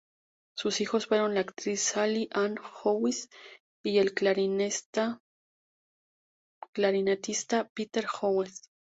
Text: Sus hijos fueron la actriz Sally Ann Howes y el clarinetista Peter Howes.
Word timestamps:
Sus 0.57 0.81
hijos 0.81 1.05
fueron 1.05 1.35
la 1.35 1.41
actriz 1.41 1.79
Sally 1.79 2.27
Ann 2.33 2.57
Howes 2.59 3.29
y 3.85 3.99
el 3.99 4.15
clarinetista 4.15 5.19
Peter 6.73 8.07
Howes. 8.19 8.63